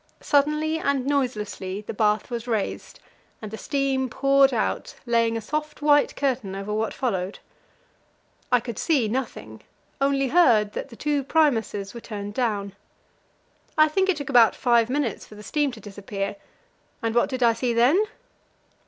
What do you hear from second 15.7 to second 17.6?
to disappear, and what did I